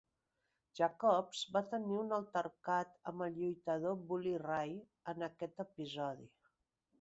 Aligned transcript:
Jacobs 0.77 1.41
va 1.57 1.61
tenir 1.73 1.99
un 2.03 2.15
altercat 2.17 2.95
amb 3.11 3.27
el 3.27 3.37
lluitador 3.43 4.01
Bully 4.09 4.33
Ray 4.47 4.73
en 5.15 5.29
aquest 5.29 5.63
episodi. 5.67 6.29